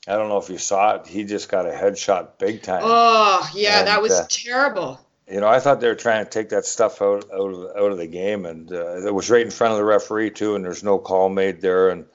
I 0.09 0.15
don't 0.15 0.29
know 0.29 0.39
if 0.39 0.49
you 0.49 0.59
saw 0.59 0.97
it. 0.97 1.07
He 1.07 1.25
just 1.25 1.51
got 1.51 1.67
a 1.67 1.71
headshot 1.71 2.39
big 2.39 2.63
time. 2.63 2.83
Oh 2.83 3.49
yeah, 3.55 3.81
and, 3.81 3.89
that 3.89 4.03
was 4.03 4.13
uh, 4.13 4.27
terrible 4.29 4.99
you 5.31 5.41
know, 5.41 5.49
I 5.49 5.61
thought 5.61 5.81
they 5.81 5.87
were 5.87 5.95
trying 5.95 6.25
to 6.25 6.31
take 6.31 6.49
that 6.49 6.65
stuff 6.65 7.01
out 7.01 7.25
out 7.33 7.55
of 7.55 7.77
out 7.77 7.93
of 7.93 7.99
the 7.99 8.07
game, 8.09 8.45
and 8.45 8.71
uh, 8.73 9.07
it 9.07 9.15
was 9.15 9.31
right 9.31 9.45
in 9.45 9.51
front 9.51 9.73
of 9.73 9.79
the 9.79 9.85
referee 9.85 10.31
too, 10.31 10.57
and 10.57 10.65
there's 10.65 10.83
no 10.83 10.99
call 10.99 11.29
made 11.29 11.61
there, 11.61 11.91
and 11.91 12.07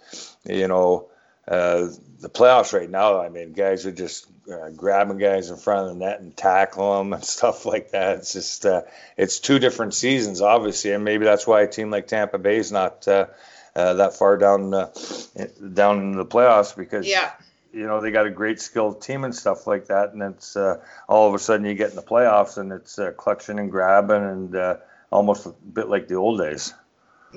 you 0.44 0.68
know, 0.68 1.10
uh, 1.48 1.88
the 2.20 2.30
playoffs 2.30 2.74
right 2.74 2.90
now. 2.90 3.22
I 3.22 3.30
mean, 3.30 3.54
guys 3.54 3.86
are 3.86 3.92
just 3.92 4.28
uh, 4.52 4.70
grabbing 4.70 5.18
guys 5.18 5.50
in 5.50 5.58
front 5.58 5.88
of 5.88 5.94
the 5.98 6.06
net 6.06 6.20
and 6.22 6.36
tackle 6.36 6.98
them 6.98 7.14
and 7.14 7.24
stuff 7.38 7.66
like 7.66 7.92
that. 7.92 8.18
It's 8.20 8.34
just 8.34 8.66
uh, 8.66 8.84
it's 9.18 9.40
two 9.40 9.60
different 9.60 9.94
seasons, 9.94 10.42
obviously, 10.42 10.92
and 10.92 11.04
maybe 11.04 11.26
that's 11.26 11.48
why 11.48 11.62
a 11.62 11.68
team 11.68 11.92
like 11.92 12.08
Tampa 12.08 12.38
Bay 12.38 12.58
is 12.58 12.72
not 12.72 13.08
uh, 13.08 13.28
uh, 13.76 13.96
that 13.96 14.16
far 14.16 14.38
down 14.38 14.72
down 14.72 16.00
in 16.00 16.12
the 16.14 16.26
playoffs 16.26 16.76
because 16.76 17.08
yeah 17.08 17.32
you 17.76 17.86
know 17.86 18.00
they 18.00 18.10
got 18.10 18.26
a 18.26 18.32
great 18.32 18.62
skilled 18.62 19.02
team 19.02 19.26
and 19.26 19.36
stuff 19.36 19.68
like 19.68 19.88
that, 19.88 20.14
and 20.14 20.22
it's 20.22 20.56
uh, 20.56 20.82
all 21.10 21.28
of 21.28 21.34
a 21.34 21.40
sudden 21.40 21.66
you 21.66 21.74
get 21.76 21.90
in 21.90 21.98
the 21.98 22.02
playoffs 22.02 22.58
and 22.58 22.72
it's 22.72 22.98
uh, 22.98 23.12
clutching 23.12 23.60
and 23.60 23.70
grabbing 23.70 24.24
and 24.24 24.56
uh, 24.56 24.78
almost 25.12 25.46
a 25.46 25.50
bit 25.50 25.90
like 25.90 26.08
the 26.08 26.16
old 26.16 26.40
days. 26.40 26.74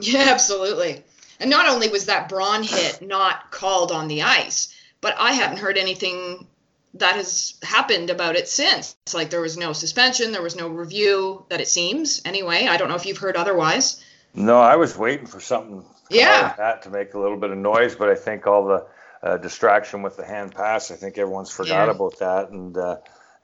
Yeah, 0.01 0.27
absolutely. 0.29 1.03
And 1.40 1.50
not 1.50 1.68
only 1.68 1.88
was 1.88 2.07
that 2.07 2.28
Braun 2.28 2.62
hit 2.62 3.00
not 3.00 3.50
called 3.50 3.92
on 3.92 4.09
the 4.09 4.23
ice, 4.23 4.75
but 5.00 5.14
I 5.18 5.33
haven't 5.33 5.59
heard 5.59 5.78
anything 5.78 6.47
that 6.95 7.16
has 7.16 7.54
happened 7.62 8.11
about 8.11 8.37
it 8.37 8.49
since. 8.49 8.97
It's 9.04 9.14
like 9.14 9.30
there 9.30 9.40
was 9.40 9.57
no 9.57 9.73
suspension, 9.73 10.33
there 10.33 10.42
was 10.42 10.57
no 10.57 10.68
review. 10.68 11.45
That 11.49 11.61
it 11.61 11.68
seems 11.68 12.23
anyway. 12.25 12.66
I 12.66 12.76
don't 12.76 12.88
know 12.88 12.97
if 12.97 13.07
you've 13.07 13.18
heard 13.18 13.37
otherwise. 13.37 14.02
No, 14.35 14.59
I 14.59 14.76
was 14.76 14.97
waiting 14.97 15.26
for 15.26 15.40
something. 15.40 15.85
Yeah. 16.11 16.42
Like 16.42 16.57
that 16.57 16.83
to 16.83 16.90
make 16.90 17.14
a 17.14 17.18
little 17.18 17.37
bit 17.37 17.50
of 17.50 17.59
noise, 17.59 17.95
but 17.95 18.09
I 18.09 18.14
think 18.14 18.47
all 18.47 18.66
the 18.66 18.87
uh, 19.23 19.37
distraction 19.37 20.02
with 20.02 20.16
the 20.16 20.25
hand 20.25 20.54
pass. 20.54 20.90
I 20.90 20.95
think 20.95 21.18
everyone's 21.18 21.50
forgot 21.50 21.87
yeah. 21.87 21.95
about 21.95 22.18
that, 22.18 22.50
and 22.50 22.76
uh, 22.76 22.97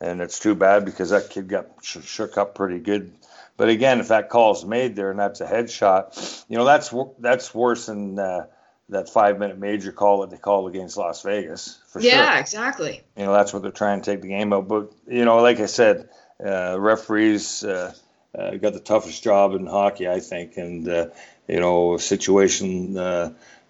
and 0.04 0.20
it's 0.20 0.38
too 0.38 0.54
bad 0.54 0.84
because 0.84 1.10
that 1.10 1.30
kid 1.30 1.48
got 1.48 1.66
sh- 1.82 2.04
shook 2.04 2.38
up 2.38 2.54
pretty 2.54 2.78
good. 2.78 3.12
But 3.56 3.68
again, 3.68 4.00
if 4.00 4.08
that 4.08 4.28
call's 4.28 4.64
made 4.64 4.96
there 4.96 5.10
and 5.10 5.18
that's 5.18 5.40
a 5.40 5.46
headshot, 5.46 6.44
you 6.48 6.58
know 6.58 6.64
that's 6.64 6.92
that's 7.18 7.54
worse 7.54 7.86
than 7.86 8.18
uh, 8.18 8.46
that 8.88 9.08
five 9.08 9.38
minute 9.38 9.58
major 9.58 9.92
call 9.92 10.20
that 10.20 10.30
they 10.30 10.36
called 10.36 10.68
against 10.68 10.96
Las 10.96 11.22
Vegas 11.22 11.80
for 11.88 12.00
yeah, 12.00 12.10
sure. 12.10 12.20
Yeah, 12.20 12.38
exactly. 12.38 13.02
You 13.16 13.24
know 13.24 13.32
that's 13.32 13.52
what 13.52 13.62
they're 13.62 13.70
trying 13.70 14.00
to 14.00 14.10
take 14.10 14.22
the 14.22 14.28
game 14.28 14.52
out. 14.52 14.68
But 14.68 14.92
you 15.08 15.24
know, 15.24 15.38
like 15.38 15.60
I 15.60 15.66
said, 15.66 16.08
uh, 16.44 16.78
referees 16.78 17.64
uh, 17.64 17.94
uh, 18.36 18.56
got 18.56 18.72
the 18.72 18.80
toughest 18.80 19.22
job 19.22 19.54
in 19.54 19.66
hockey, 19.66 20.08
I 20.08 20.20
think, 20.20 20.56
and 20.56 20.86
you 21.46 21.60
know, 21.60 21.94
a 21.94 21.98
situation 21.98 22.96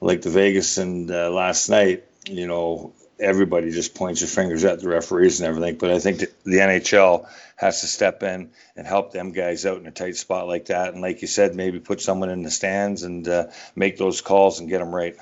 like 0.04 0.20
the 0.22 0.30
Vegas 0.30 0.78
and 0.78 1.10
uh, 1.10 1.30
last 1.30 1.68
night, 1.70 2.04
you 2.28 2.46
know, 2.46 2.92
everybody 3.18 3.70
just 3.70 3.94
points 3.94 4.20
their 4.20 4.28
fingers 4.28 4.64
at 4.64 4.80
the 4.80 4.88
referees 4.88 5.40
and 5.40 5.48
everything. 5.48 5.76
But 5.76 5.90
I 5.90 5.98
think 5.98 6.18
the 6.18 6.58
NHL 6.58 7.28
has 7.56 7.80
to 7.80 7.86
step 7.86 8.22
in 8.22 8.50
and 8.76 8.86
help 8.86 9.12
them 9.12 9.32
guys 9.32 9.64
out 9.66 9.78
in 9.78 9.86
a 9.86 9.92
tight 9.92 10.16
spot 10.16 10.46
like 10.46 10.66
that. 10.66 10.92
And 10.92 11.02
like 11.02 11.22
you 11.22 11.28
said, 11.28 11.54
maybe 11.54 11.78
put 11.78 12.00
someone 12.00 12.30
in 12.30 12.42
the 12.42 12.50
stands 12.50 13.02
and 13.02 13.26
uh, 13.28 13.46
make 13.76 13.96
those 13.96 14.20
calls 14.20 14.60
and 14.60 14.68
get 14.68 14.78
them 14.78 14.94
right. 14.94 15.16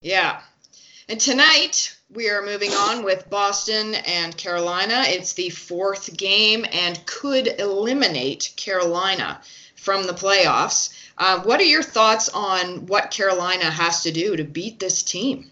Yeah. 0.00 0.40
And 1.08 1.20
tonight 1.20 1.96
we 2.12 2.30
are 2.30 2.42
moving 2.42 2.70
on 2.70 3.04
with 3.04 3.28
Boston 3.28 3.94
and 3.94 4.36
Carolina. 4.36 5.04
It's 5.06 5.34
the 5.34 5.50
fourth 5.50 6.16
game 6.16 6.64
and 6.72 7.04
could 7.06 7.46
eliminate 7.60 8.52
Carolina 8.56 9.40
from 9.76 10.06
the 10.06 10.12
playoffs. 10.12 10.96
Uh, 11.16 11.42
what 11.42 11.60
are 11.60 11.64
your 11.64 11.82
thoughts 11.82 12.28
on 12.28 12.86
what 12.86 13.10
Carolina 13.10 13.70
has 13.70 14.02
to 14.02 14.12
do 14.12 14.36
to 14.36 14.44
beat 14.44 14.80
this 14.80 15.02
team? 15.02 15.50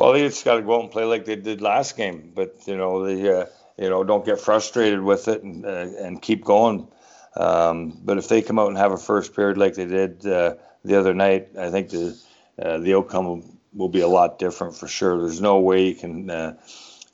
Well, 0.00 0.14
they 0.14 0.22
just 0.22 0.46
got 0.46 0.54
to 0.54 0.62
go 0.62 0.76
out 0.76 0.84
and 0.84 0.90
play 0.90 1.04
like 1.04 1.26
they 1.26 1.36
did 1.36 1.60
last 1.60 1.94
game, 1.94 2.32
but 2.34 2.56
you 2.64 2.74
know 2.74 3.04
they 3.04 3.30
uh, 3.30 3.44
you 3.76 3.90
know 3.90 4.02
don't 4.02 4.24
get 4.24 4.40
frustrated 4.40 5.02
with 5.02 5.28
it 5.28 5.42
and 5.42 5.66
uh, 5.66 5.88
and 5.98 6.22
keep 6.22 6.42
going. 6.42 6.88
Um, 7.36 8.00
but 8.02 8.16
if 8.16 8.26
they 8.26 8.40
come 8.40 8.58
out 8.58 8.68
and 8.68 8.78
have 8.78 8.92
a 8.92 8.96
first 8.96 9.36
period 9.36 9.58
like 9.58 9.74
they 9.74 9.84
did 9.84 10.26
uh, 10.26 10.54
the 10.86 10.98
other 10.98 11.12
night, 11.12 11.50
I 11.58 11.70
think 11.70 11.90
the 11.90 12.18
uh, 12.58 12.78
the 12.78 12.94
outcome 12.94 13.26
will, 13.26 13.44
will, 13.74 13.88
be 13.90 14.00
a 14.00 14.08
lot 14.08 14.38
different 14.38 14.74
for 14.74 14.88
sure. 14.88 15.20
There's 15.20 15.42
no 15.42 15.60
way 15.60 15.88
you 15.88 15.94
can 15.94 16.30
uh, 16.30 16.56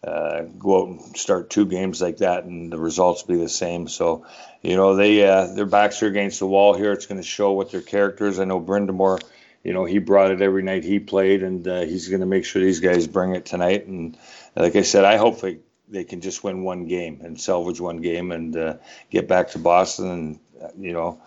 uh, 0.04 0.42
go 0.56 0.82
out 0.82 0.88
and 0.90 1.16
start 1.16 1.50
two 1.50 1.66
games 1.66 2.00
like 2.00 2.18
that 2.18 2.44
and 2.44 2.72
the 2.72 2.78
results 2.78 3.24
be 3.24 3.36
the 3.36 3.48
same. 3.48 3.88
So, 3.88 4.26
you 4.62 4.76
know, 4.76 4.94
they 4.94 5.16
their 5.16 5.66
backs 5.66 6.04
are 6.04 6.06
against 6.06 6.38
the 6.38 6.46
wall 6.46 6.72
here. 6.72 6.92
It's 6.92 7.06
going 7.06 7.20
to 7.20 7.26
show 7.26 7.50
what 7.50 7.72
their 7.72 7.82
characters. 7.82 8.38
I 8.38 8.44
know 8.44 8.60
Brind'Amour, 8.60 9.20
you 9.66 9.72
know, 9.72 9.84
he 9.84 9.98
brought 9.98 10.30
it 10.30 10.40
every 10.40 10.62
night 10.62 10.84
he 10.84 11.00
played, 11.00 11.42
and 11.42 11.66
uh, 11.66 11.80
he's 11.80 12.06
going 12.06 12.20
to 12.20 12.26
make 12.26 12.44
sure 12.44 12.62
these 12.62 12.78
guys 12.78 13.08
bring 13.08 13.34
it 13.34 13.46
tonight. 13.46 13.88
And 13.88 14.16
like 14.54 14.76
I 14.76 14.82
said, 14.82 15.04
I 15.04 15.16
hope 15.16 15.40
they, 15.40 15.58
they 15.88 16.04
can 16.04 16.20
just 16.20 16.44
win 16.44 16.62
one 16.62 16.86
game 16.86 17.20
and 17.24 17.40
salvage 17.40 17.80
one 17.80 17.96
game 17.96 18.30
and 18.30 18.56
uh, 18.56 18.76
get 19.10 19.26
back 19.26 19.50
to 19.50 19.58
Boston. 19.58 20.08
And 20.08 20.38
uh, 20.62 20.68
you 20.78 20.92
know, 20.92 21.20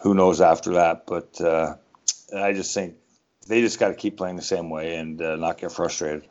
who 0.00 0.14
knows 0.14 0.40
after 0.40 0.72
that? 0.72 1.04
But 1.04 1.38
uh, 1.38 1.74
I 2.34 2.54
just 2.54 2.72
think 2.72 2.94
they 3.46 3.60
just 3.60 3.78
got 3.78 3.88
to 3.88 3.94
keep 3.94 4.16
playing 4.16 4.36
the 4.36 4.42
same 4.42 4.70
way 4.70 4.96
and 4.96 5.20
uh, 5.20 5.36
not 5.36 5.58
get 5.58 5.70
frustrated. 5.70 6.26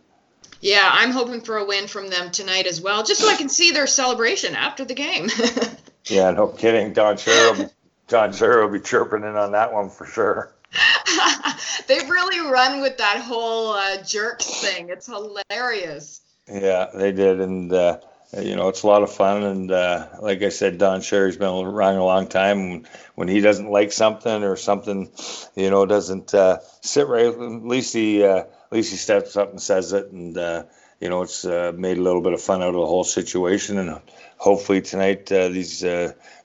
Yeah, 0.62 0.90
I'm 0.92 1.12
hoping 1.12 1.42
for 1.42 1.58
a 1.58 1.66
win 1.66 1.86
from 1.86 2.10
them 2.10 2.32
tonight 2.32 2.66
as 2.66 2.82
well, 2.82 3.04
just 3.04 3.22
so 3.22 3.30
I 3.30 3.36
can 3.36 3.50
see 3.50 3.70
their 3.70 3.86
celebration 3.86 4.56
after 4.56 4.84
the 4.84 4.96
game. 4.96 5.30
yeah, 6.06 6.32
no 6.32 6.48
kidding. 6.48 6.94
Don 6.94 7.18
Cherry, 7.18 7.68
Don 8.08 8.34
Cherry 8.34 8.66
will 8.66 8.74
be 8.74 8.80
chirping 8.80 9.22
in 9.22 9.36
on 9.36 9.52
that 9.52 9.74
one 9.74 9.92
for 9.92 10.08
sure. 10.08 10.56
They've 11.88 12.10
really 12.10 12.40
run 12.40 12.82
with 12.82 12.98
that 12.98 13.18
whole 13.18 13.74
uh, 13.74 14.04
jerks 14.04 14.46
thing. 14.62 14.90
It's 14.90 15.08
hilarious. 15.08 16.22
Yeah, 16.48 16.88
they 16.94 17.12
did, 17.12 17.42
and 17.42 17.72
uh, 17.72 18.00
you 18.38 18.56
know, 18.56 18.70
it's 18.70 18.84
a 18.84 18.88
lot 18.88 19.04
of 19.04 19.12
fun. 19.12 19.44
And 19.44 19.72
uh, 19.72 20.08
like 20.22 20.42
I 20.42 20.50
said, 20.50 20.78
Don 20.78 21.02
Cherry's 21.02 21.38
been 21.38 21.50
around 21.50 21.96
a 21.96 22.06
long 22.06 22.28
time. 22.28 22.86
When 23.16 23.28
he 23.28 23.42
doesn't 23.42 23.70
like 23.70 23.92
something 23.92 24.44
or 24.44 24.56
something, 24.56 25.12
you 25.56 25.70
know, 25.70 25.86
doesn't 25.86 26.34
uh, 26.34 26.60
sit 26.82 27.08
right, 27.08 27.28
at 27.28 27.66
least 27.66 27.94
he 27.94 28.24
uh, 28.24 28.40
at 28.40 28.72
least 28.72 28.92
he 28.92 28.98
steps 28.98 29.36
up 29.36 29.52
and 29.52 29.62
says 29.62 29.94
it. 29.94 30.12
And 30.12 30.38
uh, 30.38 30.64
you 31.00 31.10
know, 31.10 31.22
it's 31.24 31.44
made 31.46 31.98
a 31.98 32.02
little 32.02 32.22
bit 32.22 32.34
of 32.34 32.42
fun 32.42 32.62
out 32.62 32.70
of 32.70 32.76
the 32.76 32.86
whole 32.86 33.04
situation. 33.04 33.78
And 33.78 34.02
hopefully 34.38 34.82
tonight 34.82 35.26
these 35.26 35.84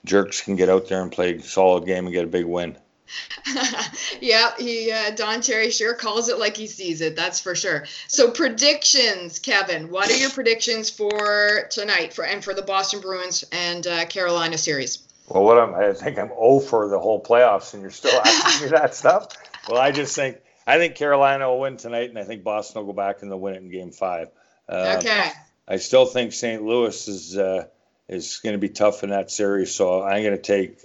jerks 0.04 0.40
can 0.42 0.56
get 0.56 0.68
out 0.68 0.88
there 0.88 1.02
and 1.02 1.12
play 1.12 1.34
a 1.34 1.42
solid 1.42 1.86
game 1.86 2.06
and 2.06 2.14
get 2.14 2.24
a 2.24 2.28
big 2.28 2.46
win. 2.46 2.76
yeah, 4.20 4.52
he 4.58 4.90
uh, 4.90 5.10
Don 5.10 5.42
Cherry 5.42 5.70
sure 5.70 5.94
calls 5.94 6.28
it 6.28 6.38
like 6.38 6.56
he 6.56 6.66
sees 6.66 7.00
it. 7.00 7.16
That's 7.16 7.40
for 7.40 7.54
sure. 7.54 7.84
So 8.08 8.30
predictions, 8.30 9.38
Kevin. 9.38 9.90
What 9.90 10.10
are 10.10 10.16
your 10.16 10.30
predictions 10.30 10.90
for 10.90 11.66
tonight 11.70 12.12
for 12.14 12.24
and 12.24 12.42
for 12.42 12.54
the 12.54 12.62
Boston 12.62 13.00
Bruins 13.00 13.44
and 13.52 13.86
uh, 13.86 14.06
Carolina 14.06 14.58
series? 14.58 15.06
Well, 15.28 15.44
what 15.44 15.58
I'm, 15.58 15.74
I 15.74 15.92
think 15.92 16.18
I'm 16.18 16.28
0 16.28 16.60
for 16.60 16.88
the 16.88 16.98
whole 16.98 17.22
playoffs, 17.22 17.74
and 17.74 17.82
you're 17.82 17.90
still 17.90 18.20
asking 18.20 18.66
me 18.66 18.70
that 18.70 18.94
stuff. 18.94 19.28
Well, 19.68 19.80
I 19.80 19.90
just 19.90 20.14
think 20.14 20.36
I 20.64 20.78
think 20.78 20.94
Carolina 20.94 21.48
will 21.48 21.58
win 21.58 21.76
tonight, 21.76 22.08
and 22.08 22.16
I 22.16 22.22
think 22.22 22.44
Boston 22.44 22.80
will 22.80 22.92
go 22.92 22.96
back 22.96 23.22
and 23.22 23.28
they'll 23.28 23.40
win 23.40 23.54
it 23.54 23.62
in 23.62 23.68
Game 23.68 23.90
Five. 23.90 24.28
Uh, 24.68 24.94
okay. 24.98 25.32
I 25.66 25.78
still 25.78 26.06
think 26.06 26.32
St. 26.32 26.62
Louis 26.62 27.08
is 27.08 27.36
uh, 27.36 27.66
is 28.08 28.38
going 28.44 28.52
to 28.52 28.60
be 28.60 28.68
tough 28.68 29.02
in 29.02 29.10
that 29.10 29.32
series, 29.32 29.74
so 29.74 30.04
I'm 30.04 30.22
going 30.22 30.36
to 30.36 30.40
take. 30.40 30.84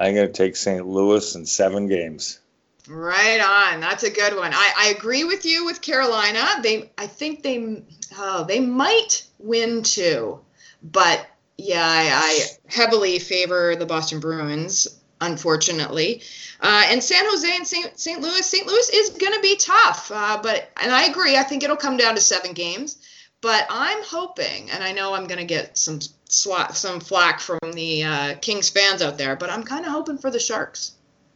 I'm 0.00 0.14
going 0.14 0.26
to 0.26 0.32
take 0.32 0.56
St. 0.56 0.86
Louis 0.86 1.34
in 1.34 1.44
seven 1.46 1.88
games. 1.88 2.40
Right 2.88 3.40
on. 3.40 3.80
That's 3.80 4.04
a 4.04 4.10
good 4.10 4.34
one. 4.36 4.52
I, 4.54 4.72
I 4.78 4.94
agree 4.96 5.24
with 5.24 5.44
you 5.44 5.66
with 5.66 5.82
Carolina. 5.82 6.46
They, 6.62 6.90
I 6.96 7.06
think 7.06 7.42
they, 7.42 7.82
oh, 8.16 8.44
they 8.44 8.60
might 8.60 9.24
win 9.38 9.82
two, 9.82 10.40
but 10.82 11.26
yeah, 11.58 11.84
I, 11.84 12.10
I 12.12 12.46
heavily 12.66 13.18
favor 13.18 13.76
the 13.76 13.86
Boston 13.86 14.20
Bruins. 14.20 14.86
Unfortunately, 15.20 16.22
uh, 16.60 16.84
and 16.86 17.02
San 17.02 17.24
Jose 17.24 17.56
and 17.56 17.66
St. 17.66 17.98
St. 17.98 18.20
Louis. 18.20 18.46
St. 18.46 18.64
Louis 18.64 18.88
is 18.94 19.10
going 19.10 19.32
to 19.32 19.40
be 19.40 19.56
tough, 19.56 20.12
uh, 20.14 20.38
but 20.40 20.70
and 20.80 20.92
I 20.92 21.06
agree. 21.06 21.36
I 21.36 21.42
think 21.42 21.64
it'll 21.64 21.74
come 21.74 21.96
down 21.96 22.14
to 22.14 22.20
seven 22.20 22.52
games. 22.52 22.98
But 23.40 23.66
I'm 23.68 24.02
hoping, 24.04 24.70
and 24.70 24.82
I 24.82 24.92
know 24.92 25.14
I'm 25.14 25.26
going 25.26 25.38
to 25.38 25.44
get 25.44 25.78
some 25.78 25.98
sla- 26.28 26.74
some 26.74 27.00
flack 27.00 27.40
from 27.40 27.58
the 27.72 28.04
uh, 28.04 28.34
Kings 28.40 28.68
fans 28.68 29.02
out 29.02 29.18
there, 29.18 29.36
but 29.36 29.50
I'm 29.50 29.62
kind 29.62 29.84
of 29.84 29.92
hoping 29.92 30.18
for 30.18 30.30
the 30.30 30.40
Sharks. 30.40 30.92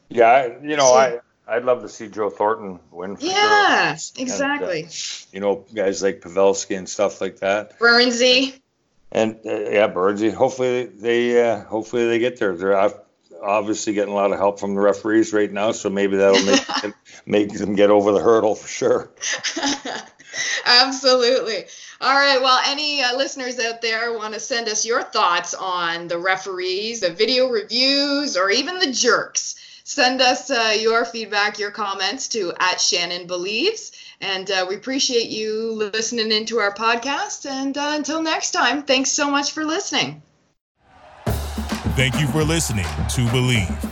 Yeah, 0.09 0.59
you 0.63 0.77
know, 0.77 0.93
I 0.93 1.21
I'd 1.47 1.65
love 1.65 1.83
to 1.83 1.89
see 1.89 2.09
Joe 2.09 2.31
Thornton 2.31 2.79
win. 2.91 3.17
yeah, 3.21 3.97
sure. 3.97 4.23
exactly. 4.23 4.83
And, 4.83 4.89
uh, 4.89 5.27
you 5.33 5.41
know, 5.41 5.65
guys 5.75 6.03
like 6.03 6.21
Pavelski 6.21 6.77
and 6.77 6.89
stuff 6.89 7.21
like 7.21 7.41
that. 7.41 7.79
Burnsie. 7.79 8.59
And 9.11 9.37
uh, 9.45 9.71
yeah, 9.71 9.89
Burnsie. 9.89 10.33
Hopefully 10.33 10.87
they 10.87 11.43
uh, 11.43 11.65
hopefully 11.65 12.07
they 12.07 12.19
get 12.19 12.39
there. 12.39 12.57
They're 12.57 12.93
obviously 13.43 13.93
getting 13.93 14.13
a 14.13 14.17
lot 14.17 14.33
of 14.33 14.39
help 14.39 14.61
from 14.61 14.75
the 14.75 14.81
referees 14.81 15.33
right 15.33 15.53
now, 15.53 15.73
so 15.73 15.91
maybe 15.91 16.17
that'll 16.17 16.45
make 16.45 16.67
them, 16.83 16.95
make 17.27 17.53
them 17.53 17.75
get 17.75 17.91
over 17.91 18.13
the 18.13 18.21
hurdle 18.21 18.55
for 18.55 18.69
sure. 18.69 19.11
Absolutely. 20.67 21.65
All 22.01 22.15
right. 22.15 22.41
Well, 22.41 22.61
any 22.67 23.03
uh, 23.03 23.17
listeners 23.17 23.59
out 23.59 23.83
there 23.83 24.17
want 24.17 24.35
to 24.35 24.41
send 24.41 24.69
us 24.69 24.85
your 24.85 25.03
thoughts 25.03 25.55
on 25.55 26.09
the 26.09 26.19
referees, 26.19 27.01
the 27.01 27.11
video 27.11 27.49
reviews, 27.49 28.37
or 28.37 28.51
even 28.51 28.79
the 28.79 28.93
jerks? 28.93 29.57
Send 29.85 30.21
us 30.21 30.51
uh, 30.51 30.77
your 30.79 31.05
feedback, 31.05 31.59
your 31.59 31.71
comments 31.71 32.29
to 32.29 32.53
at 32.59 32.81
Shannon 32.81 33.27
Believes. 33.27 33.93
And 34.21 34.51
uh, 34.51 34.67
we 34.69 34.77
appreciate 34.77 35.29
you 35.29 35.73
listening 35.73 36.31
into 36.31 36.59
our 36.59 36.73
podcast. 36.73 37.51
And 37.51 37.77
uh, 37.77 37.93
until 37.95 38.23
next 38.23 38.53
time, 38.53 38.83
thanks 38.83 39.11
so 39.11 39.31
much 39.31 39.53
for 39.53 39.65
listening. 39.65 40.23
Thank 41.95 42.19
you 42.21 42.27
for 42.29 42.43
listening 42.43 42.85
to 42.85 43.27
Bleav. 43.27 43.92